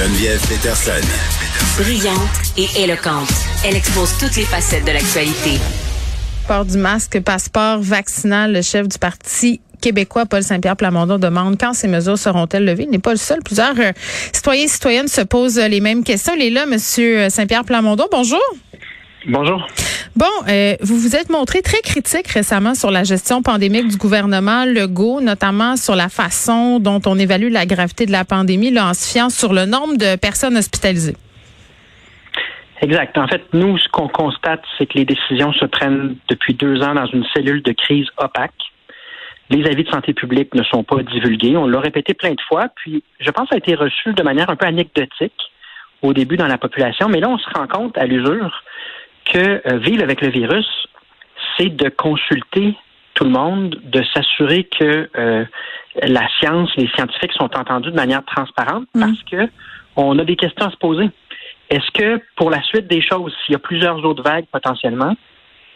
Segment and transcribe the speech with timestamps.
[0.00, 1.06] Geneviève Peterson.
[1.76, 2.16] Brillante
[2.56, 3.28] et éloquente,
[3.66, 5.60] elle expose toutes les facettes de l'actualité.
[6.48, 11.74] Port du masque, passeport vaccinal, le chef du parti québécois Paul Saint-Pierre Plamondon demande quand
[11.74, 12.84] ces mesures seront-elles levées.
[12.84, 13.40] Il n'est pas le seul.
[13.44, 13.92] Plusieurs euh,
[14.32, 16.32] citoyens et citoyennes se posent les mêmes questions.
[16.34, 18.06] Il est là, Monsieur Saint-Pierre Plamondon.
[18.10, 18.40] Bonjour.
[19.26, 19.66] Bonjour.
[20.16, 24.64] Bon, euh, vous vous êtes montré très critique récemment sur la gestion pandémique du gouvernement
[24.64, 28.94] Legault, notamment sur la façon dont on évalue la gravité de la pandémie là, en
[28.94, 31.16] se fiant sur le nombre de personnes hospitalisées.
[32.80, 33.18] Exact.
[33.18, 36.94] En fait, nous, ce qu'on constate, c'est que les décisions se prennent depuis deux ans
[36.94, 38.54] dans une cellule de crise opaque.
[39.50, 41.58] Les avis de santé publique ne sont pas divulgués.
[41.58, 44.22] On l'a répété plein de fois, puis je pense que ça a été reçu de
[44.22, 45.34] manière un peu anecdotique
[46.02, 48.62] au début dans la population, mais là, on se rend compte à l'usure
[49.32, 50.66] que euh, vivre avec le virus,
[51.56, 52.74] c'est de consulter
[53.14, 55.44] tout le monde, de s'assurer que euh,
[56.02, 59.00] la science, les scientifiques sont entendus de manière transparente mm.
[59.00, 59.50] parce que
[59.96, 61.10] on a des questions à se poser.
[61.68, 65.14] Est-ce que pour la suite des choses, s'il y a plusieurs autres vagues potentiellement,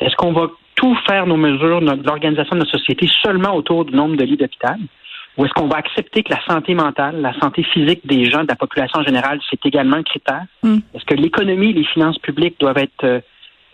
[0.00, 4.16] est-ce qu'on va tout faire nos mesures, l'organisation de notre société seulement autour du nombre
[4.16, 4.78] de lits d'hôpital?
[5.36, 8.48] Ou est-ce qu'on va accepter que la santé mentale, la santé physique des gens, de
[8.48, 10.44] la population en général, c'est également un critère?
[10.62, 10.78] Mm.
[10.94, 13.20] Est-ce que l'économie, les finances publiques doivent être euh,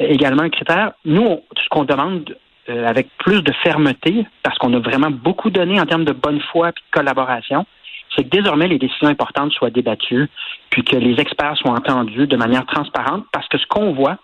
[0.01, 0.93] également un critère.
[1.05, 2.37] Nous, ce qu'on demande
[2.69, 6.41] euh, avec plus de fermeté, parce qu'on a vraiment beaucoup donné en termes de bonne
[6.53, 7.67] foi et de collaboration,
[8.15, 10.29] c'est que désormais les décisions importantes soient débattues,
[10.71, 14.19] puis que les experts soient entendus de manière transparente, parce que ce qu'on voit,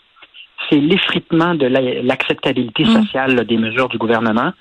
[0.69, 3.03] c'est l'effritement de l'acceptabilité mmh.
[3.03, 4.53] sociale des mesures du gouvernement.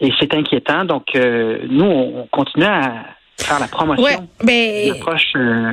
[0.00, 0.84] Et c'est inquiétant.
[0.84, 3.06] Donc, euh, nous, on continue à
[3.38, 4.90] faire la promotion ouais, mais...
[4.90, 5.72] approche euh,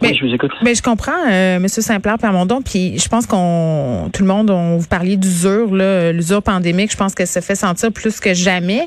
[0.00, 0.52] mais, je vous écoute.
[0.62, 4.76] Mais je comprends, euh, Monsieur Saint-Pierre Plamondon, puis je pense qu'on tout le monde, on
[4.76, 6.92] vous parliez d'usure, là, l'usure pandémique.
[6.92, 8.86] Je pense que ça fait sentir plus que jamais.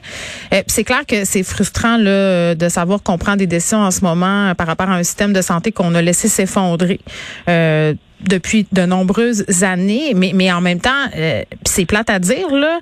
[0.53, 4.01] Euh, c'est clair que c'est frustrant là de savoir qu'on prend des décisions en ce
[4.01, 6.99] moment par rapport à un système de santé qu'on a laissé s'effondrer.
[7.49, 7.93] Euh,
[8.27, 12.79] depuis de nombreuses années, mais, mais en même temps, euh, c'est plate à dire, là.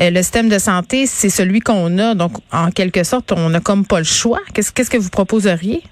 [0.00, 2.14] Euh, le système de santé, c'est celui qu'on a.
[2.14, 4.40] Donc, en quelque sorte, on n'a comme pas le choix.
[4.52, 5.82] Qu'est-ce, qu'est-ce que vous proposeriez?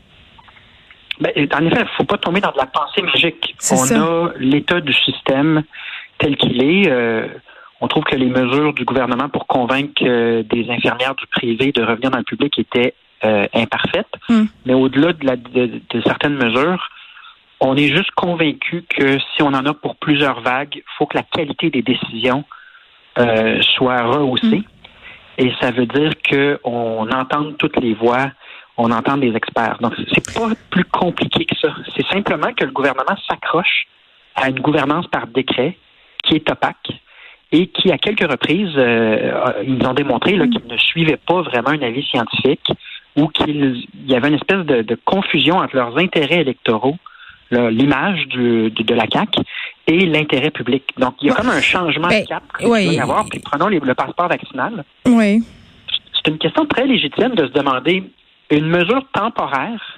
[1.20, 3.54] Ben, en effet, il ne faut pas tomber dans de la pensée magique.
[3.70, 5.62] On a l'état du système
[6.18, 6.88] tel qu'il est.
[6.90, 7.28] Euh,
[7.80, 11.82] on trouve que les mesures du gouvernement pour convaincre euh, des infirmières du privé de
[11.82, 14.12] revenir dans le public étaient euh, imparfaites.
[14.28, 14.44] Hmm.
[14.64, 16.88] Mais au-delà de, certaines mesures,
[17.60, 21.16] on est juste convaincu que si on en a pour plusieurs vagues, il faut que
[21.16, 22.44] la qualité des décisions
[23.16, 24.46] soit rehaussée.
[24.46, 25.38] Hmm.
[25.38, 28.30] Et ça veut dire qu'on entende toutes les voix
[28.76, 29.78] on entend des experts.
[29.80, 31.74] Donc, c'est pas plus compliqué que ça.
[31.94, 33.86] C'est simplement que le gouvernement s'accroche
[34.34, 35.76] à une gouvernance par décret
[36.24, 36.88] qui est opaque
[37.52, 41.82] et qui, à quelques reprises, euh, ils ont démontré qu'ils ne suivaient pas vraiment un
[41.82, 42.72] avis scientifique
[43.16, 46.96] ou qu'il y avait une espèce de, confusion entre leurs intérêts électoraux,
[47.50, 49.36] l'image de, la CAC
[49.86, 50.84] et l'intérêt public.
[50.96, 53.26] Donc, il y a comme un changement de ben, cap qu'il y avoir.
[53.28, 54.84] Puis prenons le passeport vaccinal.
[55.04, 55.42] Oui.
[56.14, 58.04] C'est une question très légitime de se demander
[58.58, 59.91] une mesure temporaire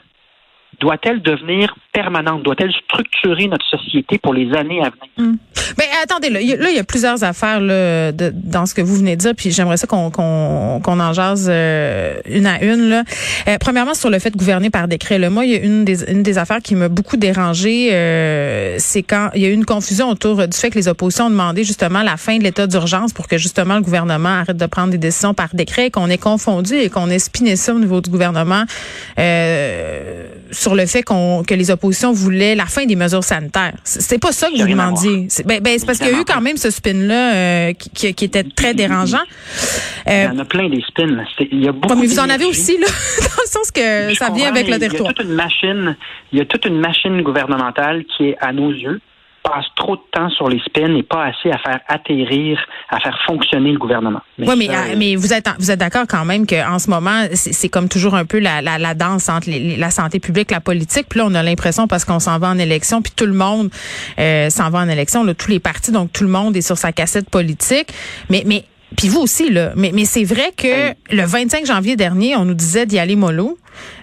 [0.80, 2.42] doit-elle devenir permanente?
[2.42, 5.10] Doit-elle structurer notre société pour les années à venir?
[5.16, 5.36] Hmm.
[5.78, 9.20] Ben, attendez, là, il y, a plusieurs affaires là, dans ce que vous venez de
[9.20, 10.10] dire, puis j'aimerais ça qu'on
[10.84, 12.90] en jase euh, une à une.
[12.90, 13.02] Là.
[13.48, 15.18] Euh, premièrement, sur le fait de gouverner par décret.
[15.30, 19.42] Moi, il y a une des, affaires qui m'a beaucoup dérangé, euh, c'est quand il
[19.42, 22.16] y a eu une confusion autour du fait que les oppositions ont demandé justement la
[22.16, 25.54] fin de l'état d'urgence pour que justement le gouvernement arrête de prendre des décisions par
[25.54, 28.64] décret, qu'on ait confondu et qu'on ait spiné ça au niveau du gouvernement
[30.64, 33.74] sur le fait qu'on que les oppositions voulaient la fin des mesures sanitaires.
[33.84, 35.28] C'est pas ça que vous demandiez.
[35.44, 38.24] Ben, ben, c'est parce qu'il y a eu quand même ce spin-là euh, qui, qui,
[38.24, 39.26] était très dérangeant.
[40.08, 41.06] Euh, il y en a plein des spins.
[41.52, 42.86] Il y a beaucoup mais vous en avez aussi, là,
[43.20, 45.12] dans le sens que ça vient avec le territoire.
[45.12, 45.96] Il y a toute une machine,
[46.32, 49.00] il y a toute une machine gouvernementale qui est, à nos yeux,
[49.54, 52.58] passe trop de temps sur les spins et pas assez à faire atterrir,
[52.90, 54.20] à faire fonctionner le gouvernement.
[54.38, 57.68] Oui, mais, euh, mais vous êtes vous êtes d'accord quand même qu'en ce moment, c'est
[57.68, 61.06] comme toujours un peu la, la, la danse entre la santé publique, la politique.
[61.08, 63.70] Puis là, on a l'impression parce qu'on s'en va en élection, puis tout le monde
[64.18, 66.78] euh, s'en va en élection, là, tous les partis, donc tout le monde est sur
[66.78, 67.88] sa cassette politique.
[68.30, 68.64] Mais mais
[68.96, 69.72] puis vous aussi, là.
[69.76, 73.58] Mais, mais c'est vrai que le 25 janvier dernier, on nous disait d'y aller mollo.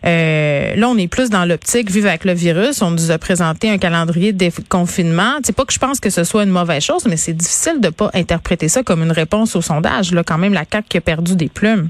[0.06, 2.82] Euh, là, on est plus dans l'optique vivre avec le virus.
[2.82, 5.36] On nous a présenté un calendrier de confinement.
[5.44, 7.90] C'est pas que je pense que ce soit une mauvaise chose, mais c'est difficile de
[7.90, 10.12] pas interpréter ça comme une réponse au sondage.
[10.14, 11.90] Là, quand même, la CAQ qui a perdu des plumes.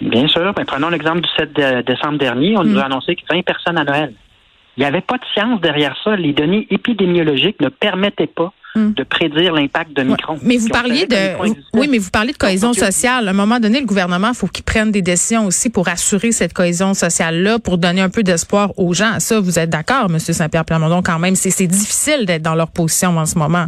[0.00, 0.52] Bien sûr.
[0.54, 2.56] Ben, prenons l'exemple du 7 décembre dernier.
[2.56, 2.92] On nous a mm.
[2.92, 4.12] annoncé que 20 personnes à Noël.
[4.76, 6.16] Il n'y avait pas de science derrière ça.
[6.16, 8.92] Les données épidémiologiques ne permettaient pas hmm.
[8.92, 10.38] de prédire l'impact de Micron.
[10.42, 11.16] mais vous parliez de
[11.72, 13.28] oui, mais vous parlez de cohésion sociale.
[13.28, 16.32] À un moment donné, le gouvernement, il faut qu'il prenne des décisions aussi pour assurer
[16.32, 19.18] cette cohésion sociale-là, pour donner un peu d'espoir aux gens.
[19.20, 20.18] Ça, vous êtes d'accord, M.
[20.18, 21.34] Saint-Pierre Plamondon, quand même?
[21.34, 23.66] C'est difficile d'être dans leur position en ce moment.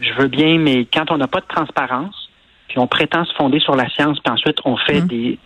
[0.00, 2.28] Je veux bien, mais quand on n'a pas de transparence,
[2.68, 5.06] puis on prétend se fonder sur la science, puis ensuite on fait hum.
[5.06, 5.38] des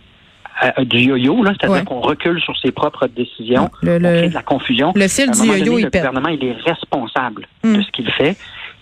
[0.61, 4.43] euh, du yo-yo, c'est-à-dire qu'on recule sur ses propres décisions, le, on crée de la
[4.43, 4.91] confusion.
[4.93, 8.35] Le fil du yo-yo, Le gouvernement, il est responsable de ce qu'il fait.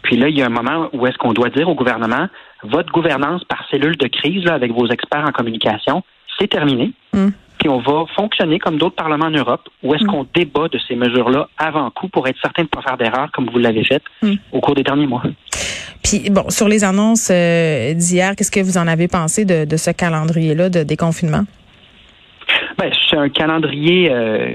[0.04, 2.28] Puis là, il y a un moment où est-ce qu'on doit dire au gouvernement,
[2.64, 6.04] votre gouvernance par cellule de crise, là, avec vos experts en communication,
[6.40, 6.94] c'est terminé.
[7.14, 7.32] Hum.
[7.60, 10.96] Puis on va fonctionner comme d'autres parlements en Europe, où est-ce qu'on débat de ces
[10.96, 14.04] mesures-là avant coup pour être certain de ne pas faire d'erreur comme vous l'avez fait
[14.52, 15.24] au cours des derniers mois.
[16.04, 19.92] Puis bon, sur les annonces euh, d'hier, qu'est-ce que vous en avez pensé de, ce
[19.92, 21.44] calendrier-là de déconfinement?
[22.78, 24.54] Ben, c'est un calendrier euh,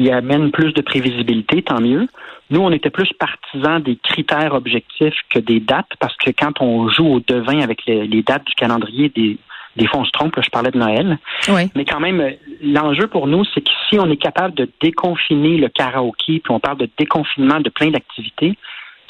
[0.00, 2.08] qui amène plus de prévisibilité, tant mieux.
[2.50, 6.88] Nous, on était plus partisans des critères objectifs que des dates, parce que quand on
[6.88, 9.38] joue au devin avec les, dates du calendrier, des,
[9.76, 11.18] des fois on se trompe, je parlais de Noël.
[11.48, 11.70] Oui.
[11.76, 15.68] Mais quand même, l'enjeu pour nous, c'est que si on est capable de déconfiner le
[15.68, 18.56] karaoké, puis on parle de déconfinement de plein d'activités,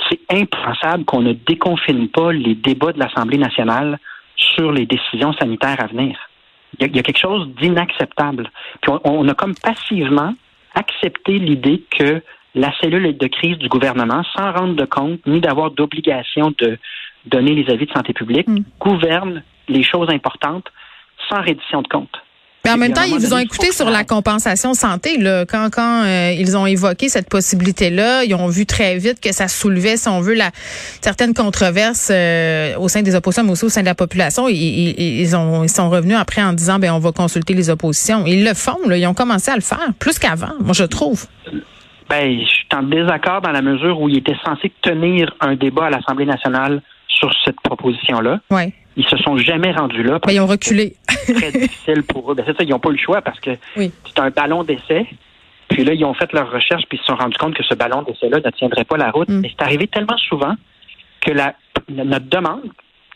[0.09, 3.99] c'est impensable qu'on ne déconfine pas les débats de l'Assemblée nationale
[4.37, 6.19] sur les décisions sanitaires à venir.
[6.79, 8.51] Il y a, quelque chose d'inacceptable.
[8.81, 10.35] Puis on, a comme passivement
[10.75, 12.23] accepté l'idée que
[12.55, 16.79] la cellule de crise du gouvernement, sans rendre de compte ni d'avoir d'obligation de
[17.27, 18.65] donner les avis de santé publique, mm.
[18.79, 20.67] gouverne les choses importantes
[21.29, 22.23] sans reddition de compte.
[22.65, 25.17] Mais en même temps, ils vous ont écouté sur la compensation santé.
[25.17, 25.47] Là.
[25.47, 29.49] Quand, quand euh, ils ont évoqué cette possibilité-là, ils ont vu très vite que ça
[29.49, 30.51] soulevait, si on veut, la,
[31.01, 34.47] certaines controverses euh, au sein des oppositions, mais aussi au sein de la population.
[34.47, 38.25] Ils, ils, ont, ils sont revenus après en disant, ben on va consulter les oppositions.
[38.27, 38.79] Ils le font.
[38.87, 38.99] Là.
[38.99, 41.27] Ils ont commencé à le faire, plus qu'avant, moi je trouve.
[42.11, 45.87] Ben, je suis en désaccord dans la mesure où ils étaient censés tenir un débat
[45.87, 48.41] à l'Assemblée nationale sur cette proposition-là.
[48.51, 48.73] Ouais.
[48.97, 50.19] Ils se sont jamais rendus là.
[50.29, 50.95] ils ont reculé.
[51.09, 52.35] C'est très difficile pour eux.
[52.35, 55.07] Ben, c'est ça, ils n'ont pas eu le choix parce que c'est un ballon d'essai.
[55.69, 57.75] Puis là, ils ont fait leur recherche puis ils se sont rendus compte que ce
[57.75, 59.29] ballon d'essai-là ne tiendrait pas la route.
[59.29, 59.45] Mm.
[59.45, 60.55] Et c'est arrivé tellement souvent
[61.21, 61.55] que la,
[61.89, 62.63] notre demande,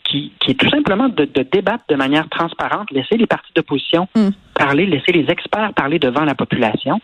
[0.05, 4.29] qui, qui, est tout simplement de, débattre de manière transparente, laisser les partis d'opposition mm.
[4.53, 7.01] parler, laisser les experts parler devant la population,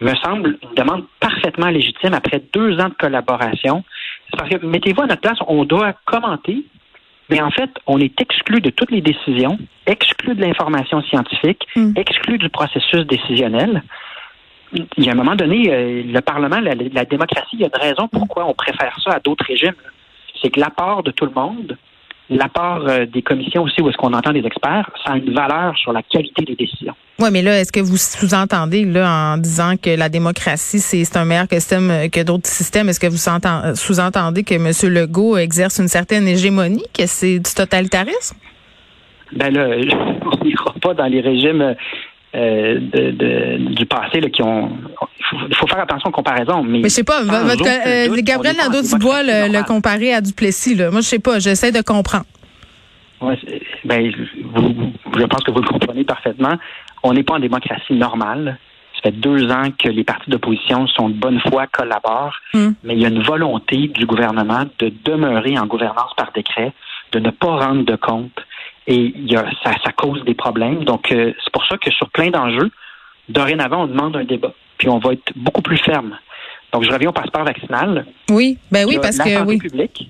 [0.00, 3.84] me semble une demande parfaitement légitime après deux ans de collaboration.
[4.36, 6.64] Parce que, mettez-vous à notre place, on doit commenter,
[7.30, 11.92] mais en fait, on est exclu de toutes les décisions, exclu de l'information scientifique, hmm.
[11.96, 13.82] exclu du processus décisionnel.
[14.72, 17.80] Il y a un moment donné, euh, le Parlement, la, démocratie, il y a une
[17.80, 19.74] raison pourquoi on préfère ça à d'autres régimes.
[20.42, 21.76] C'est que l'apport de tout le monde,
[22.30, 25.76] l'apport euh, des commissions aussi, où est-ce qu'on entend des experts, ça a une valeur
[25.78, 26.94] sur la qualité des décisions.
[27.18, 31.24] Oui, mais là, est-ce que vous sous-entendez là en disant que la démocratie, c'est un
[31.24, 32.88] meilleur système euh, que d'autres systèmes?
[32.88, 34.92] Est-ce que vous sous-entendez que M.
[34.92, 38.36] Legault exerce une certaine hégémonie, que c'est du totalitarisme?
[39.32, 39.68] Ben là,
[40.32, 41.74] on n'ira pas dans les régimes
[42.34, 44.70] euh, de, du passé là, qui ont.
[45.48, 46.62] Il faut, faire attention aux comparaisons.
[46.62, 50.74] Mais, mais je sais pas, votre, euh, Gabriel Nadeau-Dubois le, le comparer à Duplessis.
[50.74, 50.90] Là.
[50.90, 52.24] Moi, je sais pas, j'essaie de comprendre.
[53.20, 53.38] Ouais,
[53.84, 56.56] ben, je pense que vous le comprenez parfaitement
[57.02, 58.58] on n'est pas en démocratie normale.
[58.94, 62.70] Ça fait deux ans que les partis d'opposition sont de bonne foi, collaborent, hmm.
[62.82, 66.72] mais il y a une volonté du gouvernement de demeurer en gouvernance par décret,
[67.12, 68.32] de ne pas rendre de compte,
[68.88, 70.82] et il y a, ça, ça, cause des problèmes.
[70.84, 72.70] Donc, euh, c'est pour ça que sur plein d'enjeux,
[73.28, 76.18] dorénavant, on demande un débat, puis on va être beaucoup plus ferme.
[76.72, 78.06] Donc, je reviens au passeport vaccinal.
[78.30, 79.58] Oui, ben oui, parce que oui.
[79.58, 80.08] Publique,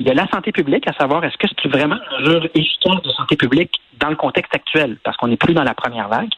[0.00, 3.02] il y a la santé publique, à savoir est-ce que c'est vraiment une mesure efficace
[3.02, 6.30] de santé publique dans le contexte actuel, parce qu'on n'est plus dans la première vague.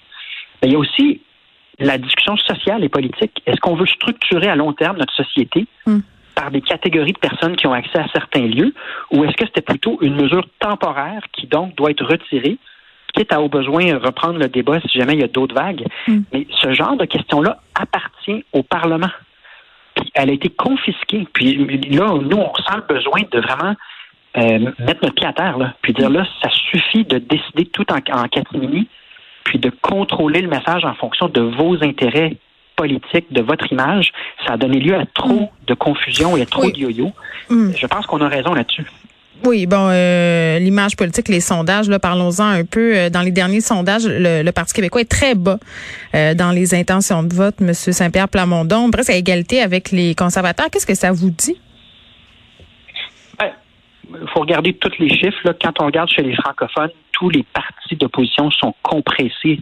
[0.63, 1.23] Mais il y a aussi
[1.79, 3.43] la discussion sociale et politique.
[3.47, 6.01] Est-ce qu'on veut structurer à long terme notre société hmm.
[6.41, 8.73] Par des catégories de personnes qui ont accès à certains lieux,
[9.11, 12.57] ou est-ce que c'était plutôt une mesure temporaire qui donc doit être retirée,
[13.15, 15.85] quitte à au besoin reprendre le débat si jamais il y a d'autres vagues?
[16.09, 16.21] Hmm.
[16.33, 19.11] Mais ce genre de questions-là appartient au Parlement
[20.15, 21.27] elle a été confisquée.
[21.33, 21.57] Puis
[21.91, 23.75] là, nous, on sent le besoin de vraiment
[24.39, 27.85] euh, mettre notre pied à terre, là, puis dire là, ça suffit de décider tout
[27.93, 28.89] en, en catimini,
[29.45, 32.37] puis de contrôler le message en fonction de vos intérêts
[32.81, 34.11] politiques, de votre image.
[34.47, 35.49] Ça a donné lieu à trop mm.
[35.67, 37.13] de confusion et à trop de yo-yo.
[37.51, 37.73] Mm.
[37.77, 38.87] Je pense qu'on a raison là-dessus.
[39.45, 42.97] Oui, bon, euh, l'image politique, les sondages, là, parlons-en un peu.
[42.97, 45.59] Euh, dans les derniers sondages, le, Parti québécois est très bas
[46.15, 47.61] euh, dans les intentions de vote.
[47.61, 50.69] Monsieur Saint-Pierre Plamondon, presque à égalité avec les conservateurs.
[50.71, 51.57] Qu'est-ce que ça vous dit?
[54.13, 55.39] Il faut regarder tous les chiffres.
[55.45, 55.55] Là.
[55.63, 59.61] Quand on regarde chez les francophones, tous les partis d'opposition sont compressés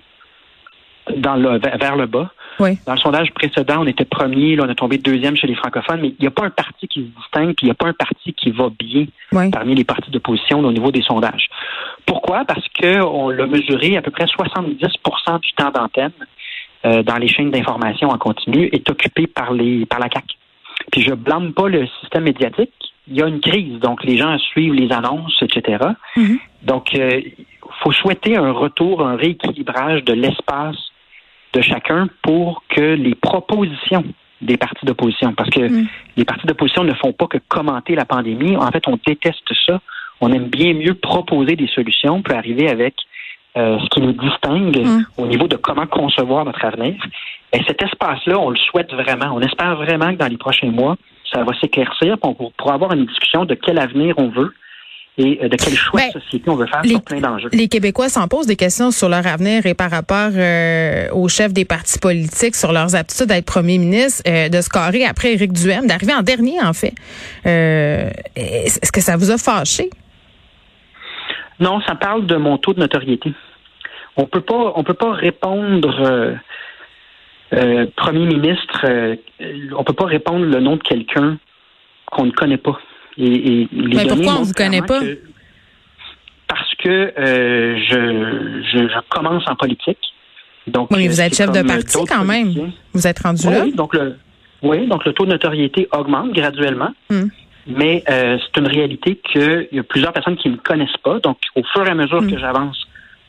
[1.16, 2.30] dans le, vers le bas.
[2.60, 2.78] Oui.
[2.86, 6.00] Dans le sondage précédent, on était premier, là, on a tombé deuxième chez les francophones,
[6.00, 7.88] mais il n'y a pas un parti qui se distingue, puis il n'y a pas
[7.88, 9.50] un parti qui va bien Oui.
[9.50, 11.48] parmi les partis d'opposition au niveau des sondages.
[12.06, 12.44] Pourquoi?
[12.44, 16.12] Parce qu'on l'a mesuré à peu près 70% du temps d'antenne
[16.84, 20.26] euh, dans les chaînes d'information en continu est occupé par les par la CAQ.
[20.92, 22.72] Puis je blâme pas le système médiatique.
[23.08, 25.84] Il y a une crise, donc les gens suivent les annonces, etc.
[26.16, 26.38] Mhm.
[26.62, 27.32] Donc, il
[27.82, 30.76] faut souhaiter un retour, un rééquilibrage de l'espace
[31.52, 34.04] de chacun pour que les propositions
[34.40, 35.86] des partis d'opposition, parce que Mm.
[36.16, 38.56] les partis d'opposition ne font pas que commenter la pandémie.
[38.56, 39.80] En fait, on déteste ça.
[40.20, 42.94] On aime bien mieux proposer des solutions, puis arriver avec
[43.56, 45.04] euh, ce qui nous distingue Mm.
[45.16, 46.94] au niveau de comment concevoir notre avenir.
[47.52, 49.34] Et cet espace-là, on le souhaite vraiment.
[49.34, 50.96] On espère vraiment que dans les prochains mois,
[51.32, 54.54] ça va s'éclaircir pour, pour- pour avoir une discussion de quel avenir on veut
[55.18, 57.48] et euh, de quel choix Ben, de société on veut faire les- sur plein d'enjeux.
[57.52, 61.52] Les Québécois s'en posent des questions sur leur avenir et par rapport euh, aux chefs
[61.52, 65.32] des partis politiques sur leurs aptitudes à être premier ministre, euh, de se carrer après
[65.34, 66.94] Éric Duhem, d'arriver en dernier en fait.
[67.46, 69.90] Euh, Est-ce que ça vous a fâché?
[71.60, 73.32] Non, ça parle de mon taux de notoriété.
[74.16, 76.38] On peut pas, on peut pas répondre
[77.96, 78.84] premier ministre.
[79.76, 81.38] on peut pas répondre le nom de quelqu'un
[82.06, 82.78] qu'on ne connaît pas.
[83.18, 83.24] Et,
[83.62, 85.00] et les Mais pourquoi on montrent vous connaît pas?
[85.00, 85.18] que-
[86.46, 89.98] parce que euh, je, je, je commence en politique.
[90.66, 92.54] Donc, Oui, euh, vous êtes chef de parti quand même.
[92.54, 92.72] politiciens.
[92.94, 93.60] Vous êtes rendu Oui, là?
[93.64, 94.16] oui, donc le,
[94.62, 96.90] oui, donc le taux de notoriété augmente graduellement.
[97.10, 97.28] Hmm.
[97.66, 101.18] Mais euh, c'est une réalité qu'il y a plusieurs personnes qui ne me connaissent pas.
[101.20, 102.30] Donc, au fur et à mesure Hmm.
[102.30, 102.86] que j'avance,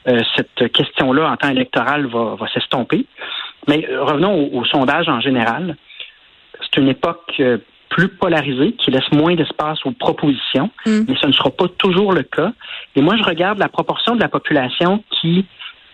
[0.08, 3.06] euh, cette question-là en temps électoral va, va s'estomper.
[3.68, 5.76] Mais revenons au, au sondage en général.
[6.62, 7.42] C'est une époque
[7.90, 11.06] plus polarisée qui laisse moins d'espace aux propositions, Hmm.
[11.08, 12.52] mais ce ne sera pas toujours le cas.
[12.96, 15.46] Et moi, je regarde la proportion de la population qui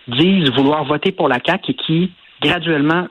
[0.08, 2.12] disent vouloir voter pour la CAQ et qui
[2.42, 3.08] graduellement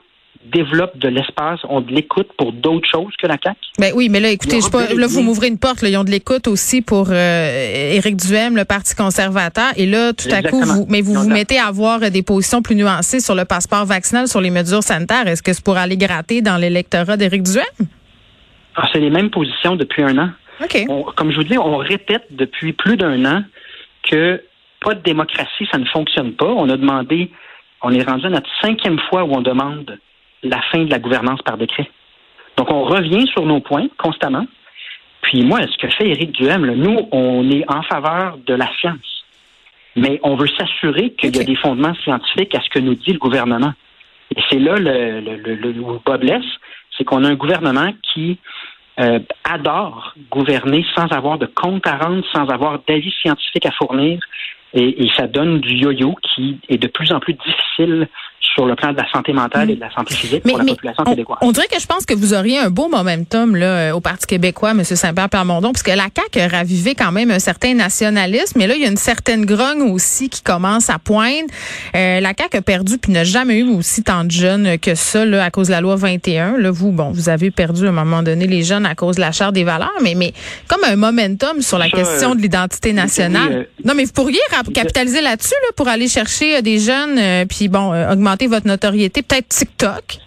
[0.52, 3.58] développent de l'espace, ont de l'écoute pour d'autres choses que la CAQ.
[3.80, 5.82] Ben oui, mais là, écoutez, je pas, là, vous m'ouvrez une porte.
[5.82, 9.72] Là, ils ont de l'écoute aussi pour euh, Éric Duhem, le Parti conservateur.
[9.76, 12.76] Et là, tout à coup, vous, mais vous vous mettez à avoir des positions plus
[12.76, 15.26] nuancées sur le passeport vaccinal, sur les mesures sanitaires.
[15.26, 17.64] Est-ce que c'est pour aller gratter dans l'électorat d'Éric Duhem?
[18.76, 20.30] Ah, c'est les mêmes positions depuis un an.
[20.88, 23.42] On- comme je vous dis, on répète depuis plus d'un an
[24.02, 24.42] que
[24.80, 26.46] pas de démocratie, ça ne fonctionne pas.
[26.46, 27.30] On a demandé,
[27.82, 29.98] on est rendu à notre cinquième fois où on demande
[30.42, 31.90] la fin de la gouvernance par décret.
[32.56, 34.46] Donc, on revient sur nos points constamment.
[35.22, 38.68] Puis moi, ce que fait Éric Duhem, là, nous, on est en faveur de la
[38.78, 39.24] science.
[39.96, 43.12] Mais on veut s'assurer qu'il y a des fondements scientifiques à ce que nous dit
[43.12, 43.72] le gouvernement.
[44.36, 46.44] Et c'est là le, le, le, le- où le bas blesse,
[46.96, 48.38] c'est qu'on a un gouvernement qui
[48.98, 54.20] euh, adore gouverner sans avoir de compte à rendre, sans avoir d'avis scientifique à fournir.
[54.74, 58.08] Et, et ça donne du yo-yo qui est de plus en plus difficile
[58.40, 60.64] sur le plan de la santé mentale et de la santé physique Mais, pour la
[60.64, 61.38] mais population on, québécoise.
[61.42, 64.26] on dirait que je pense que vous auriez un beau momentum là, euh, au Parti
[64.26, 64.82] québécois, M.
[64.84, 68.74] Saint-Pierre Plamondon, parce que la CAQ a ravivé quand même un certain nationalisme, mais là,
[68.74, 71.48] il y a une certaine grogne aussi qui commence à poindre.
[71.94, 75.24] Euh, la CAQ a perdu puis n'a jamais eu aussi tant de jeunes que ça
[75.26, 76.56] là, à cause de la loi 21.
[76.56, 79.20] Là, vous, bon, vous avez perdu à un moment donné les jeunes à cause de
[79.20, 80.32] la charte des valeurs, mais, mais
[80.68, 83.52] comme un momentum sur la Ça, question euh, de l'identité nationale.
[83.52, 84.38] euh, non, mais vous pourriez
[84.72, 87.92] capitaliser là-dessus là, pour aller chercher euh, des jeunes euh, puis bon,
[88.26, 90.18] augmenter votre notoriété, peut-être TikTok?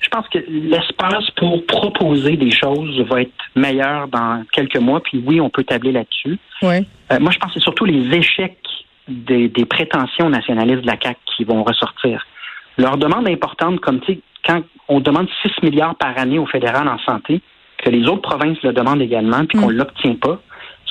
[0.00, 5.00] Je pense que l'espace pour proposer des choses va être meilleur dans quelques mois.
[5.00, 6.38] Puis oui, on peut tabler là-dessus.
[6.62, 6.80] Euh,
[7.20, 8.58] moi, je pense que c'est surtout les échecs
[9.08, 12.26] des, des prétentions nationalistes de la CAQ qui vont ressortir.
[12.76, 16.86] Leur demande importante, comme tu sais, quand on demande 6 milliards par année au fédéral
[16.88, 17.40] en santé,
[17.78, 19.78] que les autres provinces le demandent également, puis qu'on ne Mm.
[19.78, 20.40] l'obtient pas,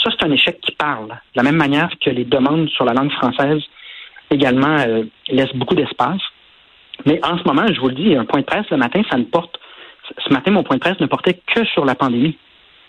[0.01, 1.09] ça, c'est un échec qui parle.
[1.09, 3.61] De la même manière que les demandes sur la langue française
[4.33, 6.21] également euh, laissent beaucoup d'espace.
[7.05, 9.17] Mais en ce moment, je vous le dis, un point de presse le matin, ça
[9.17, 9.59] ne porte.
[10.25, 12.37] Ce matin, mon point de presse ne portait que sur la pandémie.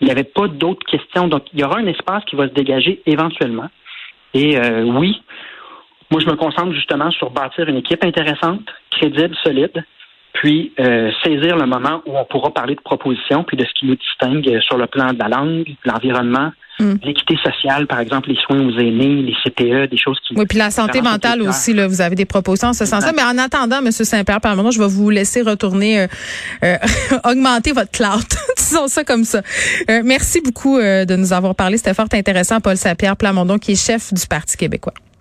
[0.01, 1.27] Il n'y avait pas d'autres questions.
[1.27, 3.69] Donc, il y aura un espace qui va se dégager éventuellement.
[4.33, 5.21] Et euh, oui,
[6.11, 9.83] moi, je me concentre justement sur bâtir une équipe intéressante, crédible, solide,
[10.45, 13.87] puis euh, saisir le moment où on pourra parler de propositions, puis de ce qui
[13.87, 16.95] nous distingue euh, sur le plan de la langue, de l'environnement, Mm.
[17.03, 20.35] l'équité sociale, par exemple, les soins aux aînés, les CPE, des choses qui...
[20.35, 23.13] Oui, puis la santé mentale aussi, là, vous avez des propositions en ce sens-là.
[23.15, 23.91] Mais en attendant, M.
[23.91, 26.07] Saint-Pierre, par moment, je vais vous laisser retourner, euh,
[26.63, 26.77] euh,
[27.23, 28.25] augmenter votre cloud.
[28.57, 29.41] Disons ça comme ça.
[29.89, 31.77] Euh, merci beaucoup euh, de nous avoir parlé.
[31.77, 34.93] C'était fort intéressant, Paul Saint-Pierre Plamondon, qui est chef du Parti québécois.